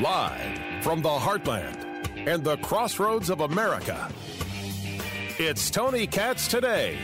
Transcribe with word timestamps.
Live 0.00 0.82
from 0.82 1.02
the 1.02 1.10
heartland 1.10 1.76
and 2.26 2.42
the 2.42 2.56
crossroads 2.58 3.28
of 3.28 3.40
America. 3.40 4.10
It's 5.38 5.68
Tony 5.68 6.06
Katz 6.06 6.48
today. 6.48 6.98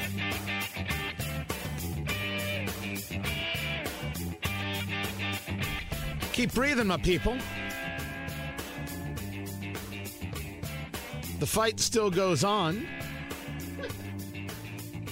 Keep 6.33 6.55
breathing, 6.55 6.87
my 6.87 6.97
people. 6.97 7.37
The 11.39 11.47
fight 11.47 11.79
still 11.81 12.11
goes 12.11 12.45
on 12.45 12.87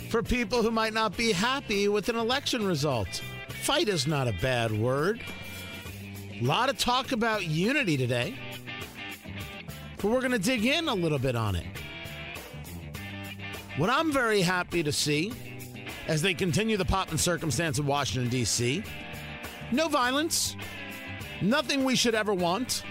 for 0.08 0.22
people 0.22 0.62
who 0.62 0.70
might 0.70 0.94
not 0.94 1.18
be 1.18 1.32
happy 1.32 1.88
with 1.88 2.08
an 2.08 2.16
election 2.16 2.66
result. 2.66 3.20
Fight 3.62 3.88
is 3.88 4.06
not 4.06 4.26
a 4.26 4.32
bad 4.40 4.72
word. 4.72 5.20
A 6.40 6.44
lot 6.44 6.68
of 6.68 6.76
talk 6.78 7.12
about 7.12 7.44
unity 7.46 7.96
today, 7.96 8.34
but 9.96 10.04
we're 10.04 10.20
going 10.20 10.32
to 10.32 10.38
dig 10.38 10.64
in 10.64 10.88
a 10.88 10.94
little 10.94 11.18
bit 11.18 11.36
on 11.36 11.54
it. 11.54 11.64
What 13.76 13.88
I'm 13.88 14.12
very 14.12 14.40
happy 14.40 14.82
to 14.82 14.92
see 14.92 15.32
as 16.08 16.22
they 16.22 16.34
continue 16.34 16.76
the 16.76 16.84
pop 16.84 17.10
and 17.10 17.20
circumstance 17.20 17.78
of 17.78 17.86
Washington, 17.86 18.30
D.C. 18.30 18.82
No 19.70 19.88
violence, 19.88 20.56
nothing 21.40 21.84
we 21.84 21.94
should 21.94 22.14
ever 22.14 22.34
want 22.34 22.82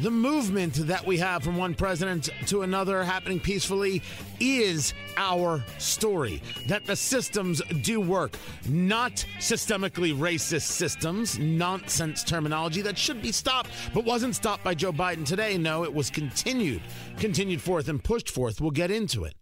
the 0.00 0.10
movement 0.10 0.74
that 0.74 1.06
we 1.06 1.16
have 1.18 1.42
from 1.42 1.56
one 1.56 1.74
president 1.74 2.28
to 2.46 2.62
another 2.62 3.02
happening 3.02 3.40
peacefully 3.40 4.02
is 4.40 4.92
our 5.16 5.64
story. 5.78 6.42
That 6.66 6.84
the 6.84 6.96
systems 6.96 7.62
do 7.82 8.00
work, 8.00 8.36
not 8.68 9.24
systemically 9.38 10.14
racist 10.16 10.68
systems, 10.68 11.38
nonsense 11.38 12.22
terminology 12.22 12.82
that 12.82 12.98
should 12.98 13.22
be 13.22 13.32
stopped, 13.32 13.70
but 13.94 14.04
wasn't 14.04 14.36
stopped 14.36 14.64
by 14.64 14.74
Joe 14.74 14.92
Biden 14.92 15.24
today. 15.24 15.56
No, 15.56 15.84
it 15.84 15.94
was 15.94 16.10
continued, 16.10 16.82
continued 17.18 17.62
forth 17.62 17.88
and 17.88 18.02
pushed 18.02 18.30
forth. 18.30 18.60
We'll 18.60 18.70
get 18.70 18.90
into 18.90 19.24
it. 19.24 19.34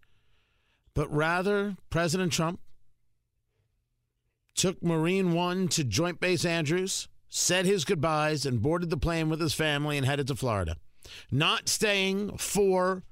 But 0.93 1.13
rather, 1.13 1.75
President 1.89 2.31
Trump 2.31 2.59
took 4.55 4.81
Marine 4.81 5.33
One 5.33 5.67
to 5.69 5.83
Joint 5.83 6.21
Base 6.21 6.45
Andrews 6.45 7.09
said 7.37 7.65
his 7.65 7.83
goodbyes, 7.83 8.45
and 8.45 8.61
boarded 8.61 8.89
the 8.89 8.95
plane 8.95 9.27
with 9.29 9.41
his 9.41 9.53
family 9.53 9.97
and 9.97 10.05
headed 10.05 10.25
to 10.25 10.35
Florida. 10.35 10.77
Not 11.29 11.67
staying 11.67 12.37
for 12.37 13.03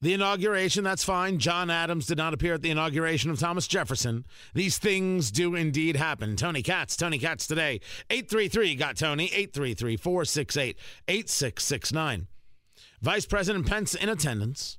the 0.00 0.14
inauguration, 0.14 0.82
that's 0.82 1.04
fine. 1.04 1.38
John 1.38 1.68
Adams 1.68 2.06
did 2.06 2.16
not 2.16 2.32
appear 2.32 2.54
at 2.54 2.62
the 2.62 2.70
inauguration 2.70 3.30
of 3.30 3.38
Thomas 3.38 3.68
Jefferson. 3.68 4.24
These 4.54 4.78
things 4.78 5.30
do 5.30 5.54
indeed 5.54 5.96
happen. 5.96 6.36
Tony 6.36 6.62
Katz, 6.62 6.96
Tony 6.96 7.18
Katz 7.18 7.46
today. 7.46 7.82
833 8.08 8.76
got 8.76 8.96
Tony, 8.96 9.26
833 9.26 9.98
468 9.98 10.78
8669. 11.06 12.28
Vice 13.02 13.26
President 13.26 13.66
Pence 13.66 13.94
in 13.94 14.08
attendance. 14.08 14.78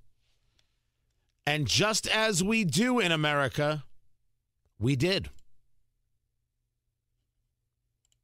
And 1.45 1.67
just 1.67 2.07
as 2.07 2.43
we 2.43 2.63
do 2.63 2.97
in 2.97 3.11
America, 3.11 3.83
we 4.79 4.95
did. 4.95 5.29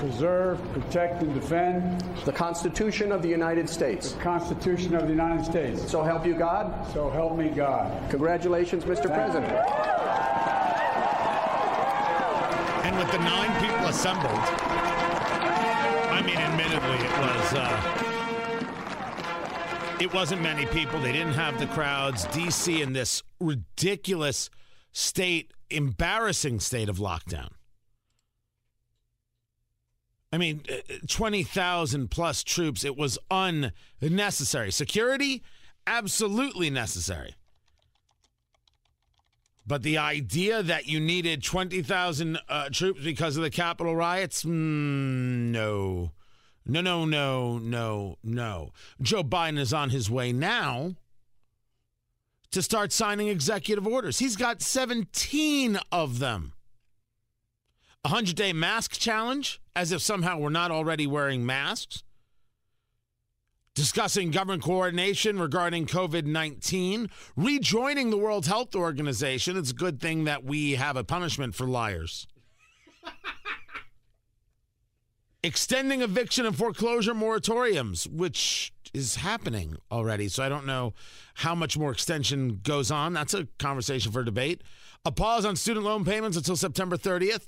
preserve, 0.00 0.58
protect, 0.72 1.22
and 1.22 1.34
defend 1.34 2.00
the 2.24 2.32
Constitution 2.32 3.12
of 3.12 3.20
the 3.20 3.28
United 3.28 3.68
States. 3.68 4.12
The 4.12 4.22
Constitution 4.22 4.96
of 4.96 5.02
the 5.02 5.10
United 5.10 5.44
States. 5.44 5.88
So 5.90 6.02
help 6.02 6.26
you 6.26 6.34
God. 6.34 6.90
So 6.92 7.10
help 7.10 7.36
me 7.36 7.50
God. 7.50 8.10
Congratulations, 8.10 8.84
Mr. 8.84 9.04
Thank 9.04 9.14
President. 9.14 9.52
And 12.82 12.96
with 12.98 13.12
the 13.12 13.18
nine 13.18 13.52
people 13.60 13.86
assembled, 13.86 14.40
I 16.10 16.22
mean, 16.24 16.36
admittedly, 16.36 16.96
it 17.06 17.12
was. 17.20 17.52
Uh, 17.54 18.06
it 20.00 20.14
wasn't 20.14 20.40
many 20.40 20.64
people. 20.64 20.98
They 20.98 21.12
didn't 21.12 21.34
have 21.34 21.58
the 21.58 21.66
crowds. 21.66 22.24
DC 22.28 22.80
in 22.80 22.94
this 22.94 23.22
ridiculous 23.38 24.48
state, 24.92 25.52
embarrassing 25.68 26.60
state 26.60 26.88
of 26.88 26.96
lockdown. 26.96 27.50
I 30.32 30.38
mean, 30.38 30.62
uh, 30.70 30.76
20,000 31.08 32.08
plus 32.10 32.44
troops. 32.44 32.84
It 32.84 32.96
was 32.96 33.18
unnecessary. 33.30 34.70
Security, 34.70 35.42
absolutely 35.86 36.70
necessary. 36.70 37.34
But 39.66 39.82
the 39.82 39.98
idea 39.98 40.62
that 40.62 40.86
you 40.86 41.00
needed 41.00 41.42
20,000 41.42 42.38
uh, 42.48 42.68
troops 42.70 43.02
because 43.02 43.36
of 43.36 43.42
the 43.42 43.50
Capitol 43.50 43.94
riots, 43.94 44.44
mm, 44.44 44.50
no. 44.50 46.12
No, 46.66 46.80
no, 46.80 47.04
no, 47.04 47.58
no, 47.58 48.16
no. 48.22 48.72
Joe 49.00 49.24
Biden 49.24 49.58
is 49.58 49.72
on 49.72 49.90
his 49.90 50.10
way 50.10 50.32
now 50.32 50.94
to 52.50 52.62
start 52.62 52.92
signing 52.92 53.28
executive 53.28 53.86
orders. 53.86 54.18
He's 54.18 54.36
got 54.36 54.60
17 54.60 55.78
of 55.90 56.18
them. 56.18 56.52
A 58.02 58.08
100 58.08 58.34
day 58.34 58.52
mask 58.54 58.92
challenge, 58.92 59.60
as 59.76 59.92
if 59.92 60.00
somehow 60.00 60.38
we're 60.38 60.48
not 60.48 60.70
already 60.70 61.06
wearing 61.06 61.44
masks. 61.44 62.02
Discussing 63.74 64.30
government 64.30 64.62
coordination 64.62 65.38
regarding 65.38 65.86
COVID 65.86 66.24
19. 66.24 67.10
Rejoining 67.36 68.08
the 68.10 68.16
World 68.16 68.46
Health 68.46 68.74
Organization. 68.74 69.56
It's 69.56 69.70
a 69.70 69.74
good 69.74 70.00
thing 70.00 70.24
that 70.24 70.44
we 70.44 70.72
have 70.72 70.96
a 70.96 71.04
punishment 71.04 71.54
for 71.54 71.66
liars. 71.66 72.26
Extending 75.42 76.00
eviction 76.00 76.46
and 76.46 76.56
foreclosure 76.56 77.14
moratoriums, 77.14 78.08
which 78.08 78.72
is 78.94 79.16
happening 79.16 79.76
already. 79.92 80.28
So 80.28 80.42
I 80.42 80.48
don't 80.48 80.66
know 80.66 80.94
how 81.34 81.54
much 81.54 81.76
more 81.78 81.92
extension 81.92 82.60
goes 82.62 82.90
on. 82.90 83.12
That's 83.12 83.34
a 83.34 83.46
conversation 83.58 84.10
for 84.10 84.24
debate. 84.24 84.62
A 85.04 85.12
pause 85.12 85.44
on 85.44 85.56
student 85.56 85.84
loan 85.84 86.04
payments 86.04 86.36
until 86.36 86.56
September 86.56 86.96
30th. 86.96 87.46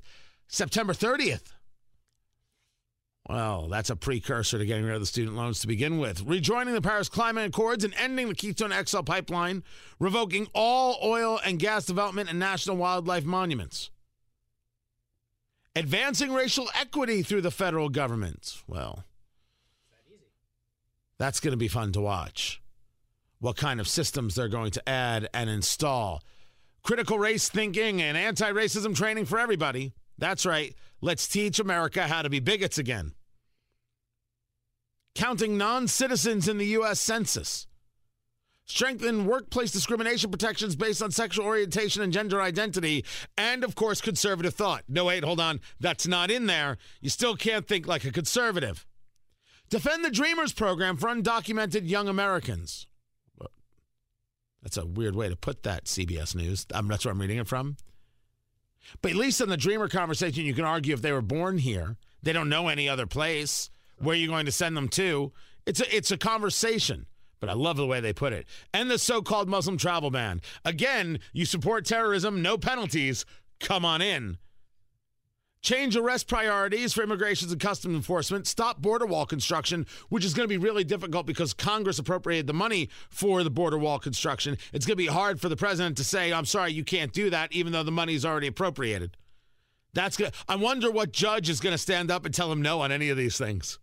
September 0.53 0.93
30th. 0.93 1.55
Well, 3.27 3.69
that's 3.69 3.89
a 3.89 3.97
precursor 3.97 4.59
to 4.59 4.67
getting 4.67 4.85
rid 4.85 4.95
of 4.95 5.01
the 5.01 5.07
student 5.07 5.37
loans 5.37 5.61
to 5.61 5.67
begin 5.67 5.99
with. 5.99 6.23
Rejoining 6.23 6.75
the 6.75 6.83
Paris 6.83 7.09
Climate 7.09 7.47
Accords 7.47 7.85
and 7.85 7.95
ending 7.95 8.29
the 8.29 8.35
Keystone 8.35 8.73
XL 8.85 9.01
pipeline, 9.01 9.63
revoking 9.99 10.49
all 10.55 10.99
oil 11.03 11.41
and 11.43 11.59
gas 11.59 11.87
development 11.87 12.29
and 12.29 12.39
national 12.39 12.77
wildlife 12.77 13.25
monuments. 13.25 13.91
Advancing 15.75 16.33
racial 16.33 16.69
equity 16.79 17.23
through 17.23 17.41
the 17.41 17.51
federal 17.51 17.89
government. 17.89 18.59
Well, 18.67 19.05
that's 21.17 21.41
going 21.41 21.53
to 21.53 21.57
be 21.57 21.69
fun 21.69 21.93
to 21.93 22.01
watch. 22.03 22.61
What 23.39 23.57
kind 23.57 23.81
of 23.81 23.89
systems 23.89 24.35
they're 24.35 24.49
going 24.49 24.73
to 24.73 24.87
add 24.87 25.29
and 25.33 25.49
install. 25.49 26.23
Critical 26.83 27.19
race 27.19 27.49
thinking 27.49 28.03
and 28.03 28.19
anti 28.19 28.53
racism 28.53 28.95
training 28.95 29.25
for 29.25 29.39
everybody. 29.39 29.95
That's 30.23 30.47
right. 30.47 30.73
Let's 31.01 31.27
teach 31.27 31.59
America 31.59 32.07
how 32.07 32.23
to 32.23 32.31
be 32.31 32.39
bigots 32.39 32.79
again. 32.79 33.11
Counting 35.17 35.59
non 35.59 35.89
citizens 35.89 36.47
in 36.47 36.59
the 36.59 36.67
U.S. 36.67 37.01
Census. 37.01 37.67
Strengthen 38.65 39.27
workplace 39.27 39.73
discrimination 39.73 40.31
protections 40.31 40.77
based 40.77 41.03
on 41.03 41.11
sexual 41.11 41.45
orientation 41.45 42.03
and 42.03 42.13
gender 42.13 42.41
identity. 42.41 43.05
And, 43.37 43.65
of 43.65 43.75
course, 43.75 44.01
conservative 44.01 44.55
thought. 44.55 44.85
No, 44.89 45.07
wait, 45.07 45.25
hold 45.25 45.41
on. 45.41 45.61
That's 45.81 46.07
not 46.07 46.31
in 46.31 46.47
there. 46.47 46.79
You 47.01 47.11
still 47.11 47.35
can't 47.35 47.67
think 47.67 47.89
like 47.89 48.05
a 48.05 48.13
conservative. 48.13 48.87
Defend 49.71 50.05
the 50.05 50.11
Dreamers 50.11 50.53
program 50.53 50.97
for 50.99 51.09
undocumented 51.09 51.89
young 51.91 52.07
Americans. 52.07 52.87
That's 54.63 54.77
a 54.77 54.87
weird 54.87 55.17
way 55.17 55.29
to 55.29 55.35
put 55.35 55.65
that, 55.65 55.87
CBS 55.87 56.37
News. 56.37 56.65
Um, 56.73 56.87
that's 56.87 57.05
where 57.05 57.11
I'm 57.11 57.21
reading 57.21 57.39
it 57.39 57.49
from. 57.49 57.77
But 59.01 59.13
at 59.13 59.17
least 59.17 59.41
in 59.41 59.49
the 59.49 59.57
dreamer 59.57 59.89
conversation, 59.89 60.45
you 60.45 60.55
can 60.55 60.65
argue 60.65 60.95
if 60.95 61.03
they 61.03 61.13
were 61.13 61.23
born 61.23 61.59
here, 61.59 61.97
they 62.23 62.33
don't 62.33 62.49
know 62.49 62.69
any 62.69 62.89
other 62.89 63.07
place. 63.07 63.71
Where 63.99 64.15
are 64.15 64.19
you 64.19 64.29
going 64.29 64.47
to 64.47 64.53
send 64.53 64.77
them 64.77 64.89
to? 64.91 65.33
It's 65.67 65.81
a 65.81 65.97
it's 65.97 66.11
a 66.11 66.19
conversation. 66.19 67.07
But 67.41 67.51
I 67.51 67.55
love 67.55 67.77
the 67.77 67.87
way 67.87 67.99
they 67.99 68.13
put 68.13 68.33
it. 68.33 68.47
And 68.73 68.89
the 68.89 68.99
so-called 68.99 69.49
Muslim 69.49 69.77
travel 69.77 70.13
ban. 70.13 70.41
Again, 70.65 71.19
you 71.33 71.45
support 71.45 71.85
terrorism, 71.85 72.41
no 72.41 72.57
penalties. 72.57 73.25
Come 73.59 73.85
on 73.85 74.01
in. 74.01 74.39
Change 75.63 75.97
arrest 75.97 76.27
priorities 76.27 76.93
for 76.93 77.03
immigrations 77.03 77.53
and 77.53 77.61
customs 77.61 77.95
enforcement, 77.95 78.47
stop 78.47 78.83
border 78.83 79.07
wall 79.07 79.25
construction, 79.25 79.87
which 80.09 80.25
is 80.25 80.35
going 80.35 80.45
to 80.45 80.53
be 80.53 80.59
really 80.59 80.85
difficult 80.85 81.25
because 81.25 81.55
Congress 81.55 81.99
appropriated 81.99 82.47
the 82.47 82.53
money 82.53 82.89
for 83.09 83.43
the 83.43 83.51
border 83.51 83.79
wall 83.79 83.99
construction. 83.99 84.59
It's 84.73 84.85
going 84.85 84.97
to 84.97 85.03
be 85.03 85.07
hard 85.07 85.41
for 85.41 85.49
the 85.49 85.57
president 85.57 85.97
to 85.99 86.05
say, 86.05 86.33
I'm 86.33 86.45
sorry, 86.45 86.73
you 86.73 86.85
can't 86.85 87.13
do 87.13 87.31
that, 87.31 87.53
even 87.53 87.73
though 87.73 87.85
the 87.85 87.93
money 87.93 88.15
is 88.15 88.27
already 88.27 88.49
appropriated. 88.49 89.17
That's 89.95 90.17
good. 90.17 90.33
I 90.49 90.57
wonder 90.57 90.91
what 90.91 91.13
judge 91.13 91.49
is 91.49 91.61
going 91.61 91.73
to 91.75 91.79
stand 91.79 92.11
up 92.11 92.25
and 92.25 92.35
tell 92.35 92.51
him 92.51 92.63
no 92.63 92.81
on 92.81 92.91
any 92.91 93.11
of 93.11 93.17
these 93.17 93.39
things. 93.39 93.79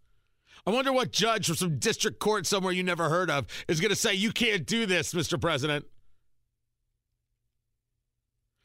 I 0.65 0.71
wonder 0.71 0.91
what 0.91 1.11
judge 1.11 1.47
from 1.47 1.55
some 1.55 1.79
district 1.79 2.19
court 2.19 2.45
somewhere 2.45 2.73
you 2.73 2.83
never 2.83 3.09
heard 3.09 3.29
of 3.29 3.47
is 3.67 3.79
going 3.79 3.89
to 3.89 3.95
say, 3.95 4.13
You 4.13 4.31
can't 4.31 4.65
do 4.65 4.85
this, 4.85 5.13
Mr. 5.13 5.39
President. 5.39 5.85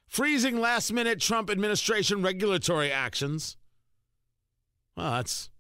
Freezing 0.06 0.60
last 0.60 0.92
minute 0.92 1.20
Trump 1.20 1.50
administration 1.50 2.22
regulatory 2.22 2.92
actions. 2.92 3.56
Well, 4.96 5.12
that's 5.12 5.50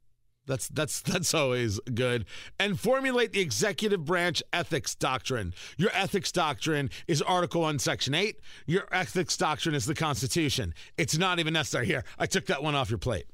that's 0.46 0.68
that's 0.68 1.00
that's 1.00 1.34
always 1.34 1.80
good. 1.92 2.26
And 2.58 2.78
formulate 2.78 3.32
the 3.32 3.40
executive 3.40 4.04
branch 4.04 4.42
ethics 4.52 4.94
doctrine. 4.94 5.54
Your 5.76 5.90
ethics 5.92 6.30
doctrine 6.30 6.90
is 7.08 7.22
Article 7.22 7.62
1, 7.62 7.78
Section 7.78 8.14
8. 8.14 8.36
Your 8.66 8.86
ethics 8.92 9.36
doctrine 9.36 9.74
is 9.74 9.86
the 9.86 9.94
Constitution. 9.94 10.74
It's 10.96 11.16
not 11.16 11.38
even 11.38 11.54
necessary. 11.54 11.86
Here, 11.86 12.04
I 12.18 12.26
took 12.26 12.46
that 12.46 12.62
one 12.62 12.74
off 12.74 12.90
your 12.90 12.98
plate. 12.98 13.26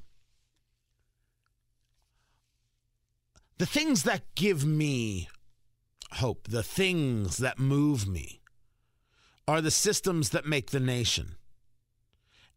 The 3.57 3.65
things 3.65 4.03
that 4.03 4.23
give 4.33 4.65
me 4.65 5.29
hope, 6.13 6.47
the 6.47 6.63
things 6.63 7.37
that 7.37 7.59
move 7.59 8.07
me, 8.07 8.40
are 9.51 9.59
the 9.59 9.69
systems 9.69 10.29
that 10.29 10.45
make 10.45 10.71
the 10.71 10.79
nation. 10.79 11.35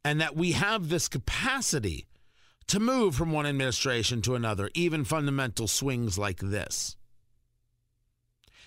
And 0.04 0.20
that 0.20 0.36
we 0.36 0.52
have 0.52 0.88
this 0.88 1.08
capacity 1.08 2.06
to 2.68 2.78
move 2.78 3.16
from 3.16 3.32
one 3.32 3.46
administration 3.46 4.22
to 4.22 4.36
another, 4.36 4.70
even 4.74 5.04
fundamental 5.04 5.66
swings 5.66 6.18
like 6.18 6.38
this. 6.38 6.94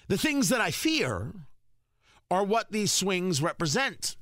The 0.09 0.18
things 0.18 0.50
that 0.50 0.59
I 0.59 0.71
fear 0.71 1.35
are 2.29 2.44
what 2.44 2.69
these 2.69 2.91
swings 2.91 3.41
represent. 3.41 4.18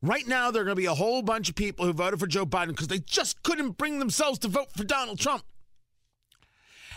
Right 0.00 0.26
now, 0.26 0.50
there 0.50 0.62
are 0.62 0.64
going 0.64 0.76
to 0.76 0.80
be 0.80 0.86
a 0.86 0.94
whole 0.94 1.20
bunch 1.20 1.50
of 1.50 1.54
people 1.54 1.84
who 1.84 1.92
voted 1.92 2.18
for 2.18 2.26
Joe 2.26 2.46
Biden 2.46 2.68
because 2.68 2.88
they 2.88 3.00
just 3.00 3.42
couldn't 3.42 3.76
bring 3.76 3.98
themselves 3.98 4.38
to 4.38 4.48
vote 4.48 4.72
for 4.74 4.84
Donald 4.84 5.18
Trump. 5.18 5.44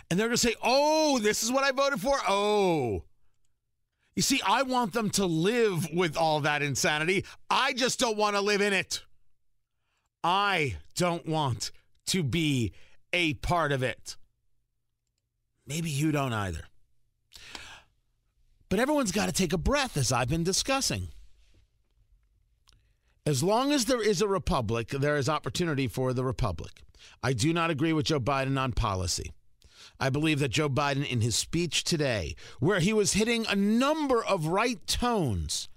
And 0.09 0.17
they're 0.17 0.27
going 0.27 0.37
to 0.37 0.41
say, 0.41 0.55
oh, 0.63 1.19
this 1.19 1.43
is 1.43 1.51
what 1.51 1.65
I 1.65 1.71
voted 1.71 1.99
for? 1.99 2.17
Oh. 2.25 3.03
You 4.17 4.23
see, 4.23 4.41
I 4.43 4.63
want 4.63 4.93
them 4.93 5.11
to 5.11 5.27
live 5.27 5.93
with 5.93 6.17
all 6.17 6.39
that 6.39 6.63
insanity. 6.63 7.23
I 7.51 7.73
just 7.73 7.99
don't 7.99 8.17
want 8.17 8.35
to 8.35 8.41
live 8.41 8.61
in 8.61 8.73
it. 8.73 9.03
I 10.23 10.77
don't 10.95 11.27
want 11.27 11.69
to 12.07 12.23
be 12.23 12.73
a 13.13 13.35
part 13.35 13.71
of 13.71 13.83
it. 13.83 14.17
Maybe 15.67 15.91
you 15.91 16.11
don't 16.11 16.33
either. 16.33 16.63
But 18.69 18.79
everyone's 18.79 19.11
got 19.11 19.27
to 19.27 19.31
take 19.31 19.53
a 19.53 19.57
breath, 19.57 19.95
as 19.95 20.11
I've 20.11 20.29
been 20.29 20.43
discussing. 20.43 21.09
As 23.23 23.43
long 23.43 23.71
as 23.71 23.85
there 23.85 24.01
is 24.01 24.23
a 24.23 24.27
republic, 24.27 24.89
there 24.89 25.17
is 25.17 25.29
opportunity 25.29 25.87
for 25.87 26.13
the 26.13 26.23
republic. 26.23 26.81
I 27.21 27.33
do 27.33 27.53
not 27.53 27.69
agree 27.69 27.93
with 27.93 28.07
Joe 28.07 28.19
Biden 28.19 28.59
on 28.59 28.71
policy. 28.71 29.31
I 29.99 30.09
believe 30.09 30.39
that 30.39 30.49
Joe 30.49 30.69
Biden, 30.69 31.09
in 31.09 31.21
his 31.21 31.35
speech 31.35 31.83
today, 31.83 32.35
where 32.59 32.79
he 32.79 32.93
was 32.93 33.13
hitting 33.13 33.45
a 33.47 33.55
number 33.55 34.23
of 34.23 34.47
right 34.47 34.85
tones, 34.87 35.69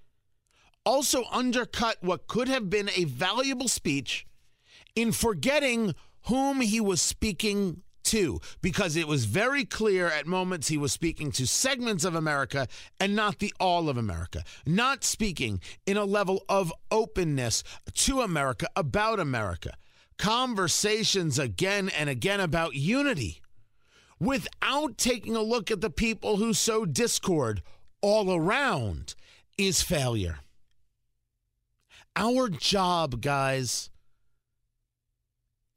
also 0.84 1.24
undercut 1.30 1.96
what 2.00 2.26
could 2.26 2.48
have 2.48 2.70
been 2.70 2.90
a 2.96 3.04
valuable 3.04 3.68
speech 3.68 4.26
in 4.94 5.12
forgetting 5.12 5.94
whom 6.26 6.60
he 6.60 6.80
was 6.80 7.00
speaking 7.00 7.82
to, 8.02 8.40
because 8.60 8.96
it 8.96 9.06
was 9.06 9.24
very 9.24 9.64
clear 9.64 10.06
at 10.08 10.26
moments 10.26 10.68
he 10.68 10.78
was 10.78 10.92
speaking 10.92 11.30
to 11.30 11.46
segments 11.46 12.04
of 12.04 12.14
America 12.14 12.66
and 12.98 13.14
not 13.14 13.38
the 13.38 13.52
all 13.60 13.88
of 13.88 13.96
America, 13.96 14.42
not 14.66 15.04
speaking 15.04 15.60
in 15.86 15.96
a 15.96 16.04
level 16.04 16.44
of 16.48 16.72
openness 16.90 17.62
to 17.94 18.20
America, 18.20 18.66
about 18.74 19.20
America. 19.20 19.74
Conversations 20.18 21.38
again 21.38 21.88
and 21.88 22.10
again 22.10 22.40
about 22.40 22.74
unity 22.74 23.40
without 24.20 24.98
taking 24.98 25.34
a 25.34 25.42
look 25.42 25.70
at 25.70 25.80
the 25.80 25.90
people 25.90 26.36
who 26.36 26.52
sow 26.52 26.84
discord 26.84 27.62
all 28.02 28.32
around 28.32 29.14
is 29.58 29.82
failure. 29.82 30.40
Our 32.14 32.48
job, 32.48 33.20
guys, 33.22 33.90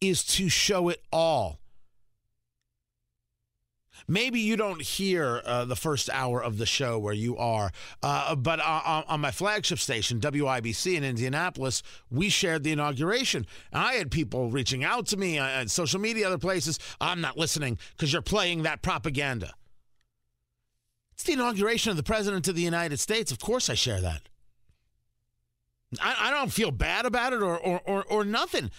is 0.02 0.24
to 0.26 0.50
show 0.50 0.90
it 0.90 1.02
all. 1.12 1.60
Maybe 4.08 4.40
you 4.40 4.56
don't 4.58 4.82
hear 4.82 5.42
uh, 5.46 5.66
the 5.66 5.76
first 5.76 6.10
hour 6.12 6.44
of 6.44 6.58
the 6.58 6.66
show 6.66 7.00
where 7.00 7.14
you 7.14 7.38
are, 7.38 7.72
uh, 8.02 8.36
but 8.36 8.60
on, 8.60 9.04
on, 9.08 9.20
my 9.22 9.32
flagship 9.32 9.80
station, 9.80 10.20
WIBC 10.20 10.96
in 10.96 11.04
Indianapolis, 11.04 11.84
we 12.12 12.30
shared 12.30 12.64
the 12.64 12.72
inauguration. 12.72 13.46
I 13.72 13.94
had 13.94 14.12
people 14.12 14.50
reaching 14.50 14.84
out 14.84 15.08
to 15.08 15.18
me 15.18 15.40
on 15.40 15.68
social 15.68 16.00
media, 16.00 16.28
other 16.28 16.38
places. 16.38 16.80
I'm 17.00 17.22
not 17.22 17.38
listening 17.38 17.78
because 17.92 18.12
you're 18.12 18.22
playing 18.22 18.64
that 18.64 18.82
propaganda. 18.82 19.54
It's 21.14 21.24
the 21.24 21.34
inauguration 21.34 21.92
of 21.92 21.98
the 21.98 22.04
President 22.04 22.48
of 22.48 22.56
the 22.56 22.62
United 22.62 23.00
States. 23.00 23.32
Of 23.32 23.40
course, 23.40 23.70
I 23.70 23.76
share 23.76 24.02
that. 24.02 24.28
I, 26.02 26.16
I 26.28 26.32
don't 26.32 26.52
feel 26.52 26.72
bad 26.72 27.06
about 27.06 27.34
it 27.34 27.42
or, 27.42 27.58
or, 27.58 27.82
or, 27.86 28.04
or 28.10 28.26
nothing. 28.26 28.72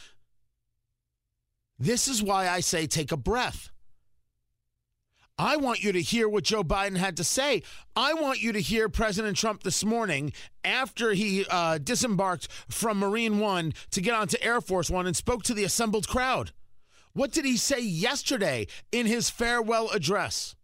This 1.79 2.09
is 2.09 2.23
why 2.23 2.49
I 2.49 2.61
say 2.61 2.87
take 2.87 3.13
a 3.13 3.17
breath. 3.17 3.71
I 5.37 5.57
want 5.57 5.83
you 5.83 5.91
to 5.93 6.01
hear 6.01 6.29
what 6.29 6.45
Joe 6.45 6.63
Biden 6.63 6.97
had 6.97 7.17
to 7.17 7.25
say. 7.25 7.63
I 7.97 8.15
want 8.15 8.41
you 8.41 8.53
to 8.53 8.61
hear 8.61 8.89
President 8.89 9.37
Trump 9.37 9.65
this 9.65 9.85
morning 9.85 10.33
after 10.63 11.13
he 11.13 11.45
uh, 11.51 11.79
disembarked 11.79 12.47
from 12.69 12.99
Marine 12.99 13.41
One 13.41 13.75
to 13.91 14.01
get 14.01 14.15
onto 14.15 14.37
Air 14.41 14.61
Force 14.61 14.89
One 14.89 15.07
and 15.07 15.17
spoke 15.17 15.43
to 15.45 15.55
the 15.55 15.65
assembled 15.65 16.07
crowd. 16.07 16.53
What 17.15 17.33
did 17.33 17.45
he 17.45 17.57
say 17.57 17.81
yesterday 17.81 18.69
in 18.93 19.07
his 19.07 19.29
farewell 19.29 19.91
address? 19.91 20.55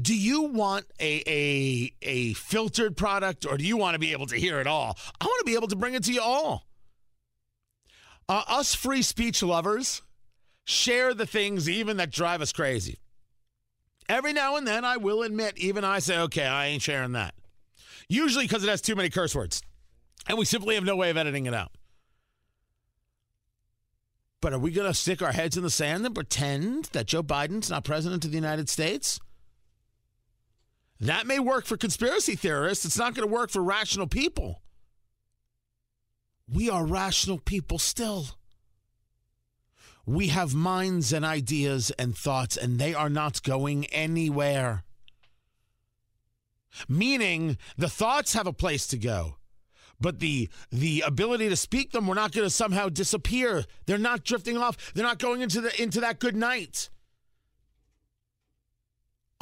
Do 0.00 0.16
you 0.16 0.44
want 0.44 0.86
a, 0.98 1.22
a, 1.26 1.92
a 2.00 2.32
filtered 2.32 2.96
product 2.96 3.44
or 3.44 3.58
do 3.58 3.64
you 3.64 3.76
want 3.76 3.94
to 3.94 3.98
be 3.98 4.12
able 4.12 4.26
to 4.26 4.36
hear 4.36 4.60
it 4.60 4.66
all? 4.66 4.96
I 5.20 5.26
want 5.26 5.40
to 5.40 5.44
be 5.44 5.54
able 5.54 5.68
to 5.68 5.76
bring 5.76 5.92
it 5.92 6.04
to 6.04 6.12
you 6.12 6.22
all. 6.22 6.66
Uh, 8.28 8.42
us 8.48 8.74
free 8.74 9.02
speech 9.02 9.42
lovers 9.42 10.00
share 10.64 11.14
the 11.14 11.26
things 11.26 11.68
even 11.68 11.96
that 11.98 12.10
drive 12.10 12.40
us 12.40 12.52
crazy. 12.52 12.98
Every 14.08 14.32
now 14.32 14.56
and 14.56 14.66
then, 14.66 14.84
I 14.84 14.96
will 14.96 15.22
admit, 15.22 15.58
even 15.58 15.84
I 15.84 15.98
say, 16.00 16.18
okay, 16.18 16.44
I 16.44 16.66
ain't 16.66 16.82
sharing 16.82 17.12
that. 17.12 17.34
Usually 18.08 18.44
because 18.44 18.64
it 18.64 18.68
has 18.68 18.82
too 18.82 18.96
many 18.96 19.08
curse 19.08 19.34
words. 19.34 19.62
And 20.28 20.38
we 20.38 20.44
simply 20.44 20.74
have 20.74 20.84
no 20.84 20.96
way 20.96 21.10
of 21.10 21.16
editing 21.16 21.46
it 21.46 21.54
out. 21.54 21.72
But 24.40 24.52
are 24.52 24.58
we 24.58 24.72
going 24.72 24.88
to 24.88 24.94
stick 24.94 25.22
our 25.22 25.32
heads 25.32 25.56
in 25.56 25.62
the 25.62 25.70
sand 25.70 26.04
and 26.04 26.14
pretend 26.14 26.86
that 26.86 27.06
Joe 27.06 27.22
Biden's 27.22 27.70
not 27.70 27.84
president 27.84 28.24
of 28.24 28.32
the 28.32 28.36
United 28.36 28.68
States? 28.68 29.20
That 31.00 31.26
may 31.26 31.38
work 31.38 31.64
for 31.64 31.76
conspiracy 31.76 32.34
theorists. 32.34 32.84
It's 32.84 32.98
not 32.98 33.14
going 33.14 33.26
to 33.26 33.32
work 33.32 33.50
for 33.50 33.62
rational 33.62 34.08
people. 34.08 34.62
We 36.52 36.68
are 36.68 36.84
rational 36.84 37.38
people 37.38 37.78
still. 37.78 38.26
We 40.04 40.28
have 40.28 40.54
minds 40.54 41.12
and 41.12 41.24
ideas 41.24 41.92
and 41.98 42.16
thoughts, 42.16 42.56
and 42.56 42.78
they 42.78 42.94
are 42.94 43.10
not 43.10 43.42
going 43.42 43.86
anywhere. 43.86 44.84
Meaning, 46.88 47.58
the 47.76 47.88
thoughts 47.88 48.32
have 48.32 48.46
a 48.46 48.52
place 48.52 48.86
to 48.88 48.98
go, 48.98 49.36
but 50.00 50.18
the 50.18 50.48
the 50.70 51.02
ability 51.06 51.48
to 51.48 51.56
speak 51.56 51.92
them, 51.92 52.06
we're 52.06 52.14
not 52.14 52.32
going 52.32 52.46
to 52.46 52.50
somehow 52.50 52.88
disappear. 52.88 53.64
They're 53.86 53.98
not 53.98 54.24
drifting 54.24 54.56
off. 54.56 54.92
They're 54.94 55.04
not 55.04 55.18
going 55.18 55.42
into 55.42 55.60
the 55.60 55.82
into 55.82 56.00
that 56.00 56.18
good 56.18 56.34
night 56.34 56.88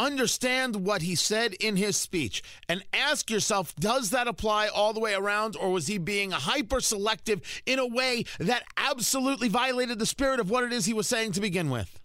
understand 0.00 0.76
what 0.76 1.02
he 1.02 1.14
said 1.14 1.52
in 1.54 1.76
his 1.76 1.94
speech 1.96 2.42
and 2.68 2.82
ask 2.94 3.30
yourself 3.30 3.76
does 3.76 4.10
that 4.10 4.26
apply 4.26 4.66
all 4.66 4.94
the 4.94 5.00
way 5.00 5.12
around 5.12 5.54
or 5.56 5.70
was 5.70 5.86
he 5.86 5.98
being 5.98 6.30
hyper 6.30 6.80
selective 6.80 7.42
in 7.66 7.78
a 7.78 7.86
way 7.86 8.24
that 8.38 8.64
absolutely 8.78 9.48
violated 9.48 9.98
the 9.98 10.06
spirit 10.06 10.40
of 10.40 10.48
what 10.48 10.64
it 10.64 10.72
is 10.72 10.86
he 10.86 10.94
was 10.94 11.06
saying 11.06 11.32
to 11.32 11.40
begin 11.40 11.68
with? 11.68 12.00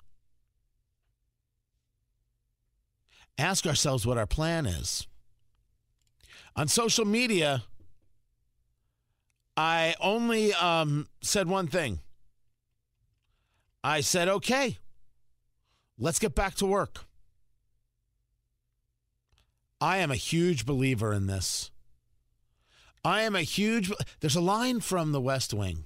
Ask 3.38 3.66
ourselves 3.66 4.06
what 4.06 4.18
our 4.18 4.28
plan 4.28 4.66
is. 4.66 5.08
On 6.56 6.68
social 6.68 7.06
media 7.06 7.64
i 9.58 9.96
only 10.02 10.54
um, 10.54 11.08
said 11.22 11.48
one 11.48 11.68
thing. 11.68 12.00
I 13.86 14.02
said 14.02 14.28
okay 14.28 14.80
let's 15.98 16.20
get 16.20 16.36
back 16.36 16.56
to 16.56 16.66
work 16.66 17.06
I 19.86 19.98
am 19.98 20.10
a 20.10 20.16
huge 20.16 20.66
believer 20.66 21.14
in 21.14 21.28
this. 21.28 21.70
I 23.04 23.22
am 23.22 23.36
a 23.36 23.44
huge. 23.44 23.92
There's 24.20 24.36
a 24.36 24.42
line 24.42 24.80
from 24.80 25.12
The 25.12 25.22
West 25.22 25.54
Wing, 25.54 25.86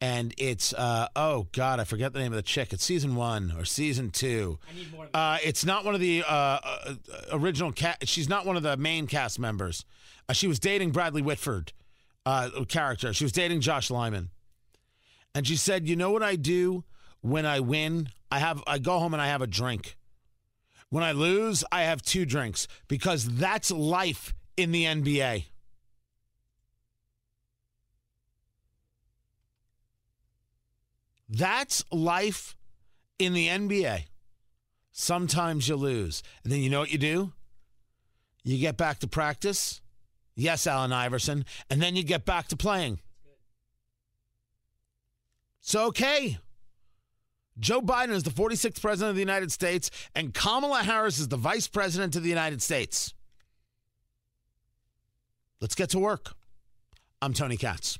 and 0.00 0.32
it's 0.38 0.72
uh, 0.72 1.08
oh 1.14 1.48
god, 1.52 1.80
I 1.80 1.84
forget 1.84 2.14
the 2.14 2.20
name 2.20 2.32
of 2.32 2.36
the 2.36 2.42
chick. 2.42 2.72
It's 2.72 2.82
season 2.82 3.14
one 3.14 3.52
or 3.58 3.66
season 3.66 4.08
two. 4.08 4.58
I 4.66 4.74
need 4.74 4.90
more. 4.90 5.06
Uh, 5.12 5.36
it's 5.44 5.66
not 5.66 5.84
one 5.84 5.94
of 5.94 6.00
the 6.00 6.24
uh, 6.26 6.30
uh, 6.32 6.94
original 7.30 7.72
cat. 7.72 8.08
She's 8.08 8.30
not 8.30 8.46
one 8.46 8.56
of 8.56 8.62
the 8.62 8.78
main 8.78 9.06
cast 9.06 9.38
members. 9.38 9.84
Uh, 10.26 10.32
she 10.32 10.46
was 10.46 10.58
dating 10.58 10.92
Bradley 10.92 11.20
Whitford 11.20 11.74
uh, 12.24 12.48
character. 12.68 13.12
She 13.12 13.24
was 13.24 13.32
dating 13.32 13.60
Josh 13.60 13.90
Lyman, 13.90 14.30
and 15.34 15.46
she 15.46 15.56
said, 15.56 15.86
"You 15.86 15.96
know 15.96 16.10
what 16.10 16.22
I 16.22 16.36
do 16.36 16.84
when 17.20 17.44
I 17.44 17.60
win? 17.60 18.08
I 18.30 18.38
have 18.38 18.64
I 18.66 18.78
go 18.78 18.98
home 18.98 19.12
and 19.12 19.20
I 19.20 19.26
have 19.26 19.42
a 19.42 19.46
drink." 19.46 19.98
When 20.94 21.02
I 21.02 21.10
lose, 21.10 21.64
I 21.72 21.82
have 21.82 22.02
two 22.02 22.24
drinks 22.24 22.68
because 22.86 23.24
that's 23.24 23.72
life 23.72 24.32
in 24.56 24.70
the 24.70 24.84
NBA. 24.84 25.46
That's 31.28 31.82
life 31.90 32.56
in 33.18 33.32
the 33.32 33.48
NBA. 33.48 34.04
Sometimes 34.92 35.68
you 35.68 35.74
lose. 35.74 36.22
And 36.44 36.52
then 36.52 36.60
you 36.60 36.70
know 36.70 36.78
what 36.78 36.92
you 36.92 36.98
do? 36.98 37.32
You 38.44 38.56
get 38.58 38.76
back 38.76 39.00
to 39.00 39.08
practice. 39.08 39.80
Yes, 40.36 40.64
Allen 40.64 40.92
Iverson. 40.92 41.44
And 41.68 41.82
then 41.82 41.96
you 41.96 42.04
get 42.04 42.24
back 42.24 42.46
to 42.46 42.56
playing. 42.56 43.00
So, 45.60 45.86
okay. 45.86 46.38
Joe 47.58 47.80
Biden 47.80 48.10
is 48.10 48.24
the 48.24 48.30
46th 48.30 48.80
president 48.80 49.10
of 49.10 49.16
the 49.16 49.22
United 49.22 49.52
States, 49.52 49.90
and 50.14 50.34
Kamala 50.34 50.82
Harris 50.82 51.18
is 51.18 51.28
the 51.28 51.36
vice 51.36 51.68
president 51.68 52.16
of 52.16 52.22
the 52.22 52.28
United 52.28 52.60
States. 52.62 53.14
Let's 55.60 55.74
get 55.74 55.90
to 55.90 55.98
work. 55.98 56.34
I'm 57.22 57.32
Tony 57.32 57.56
Katz. 57.56 57.98